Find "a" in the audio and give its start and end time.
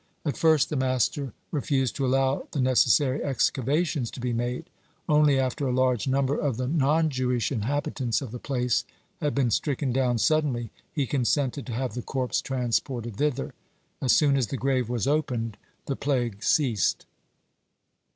5.67-5.71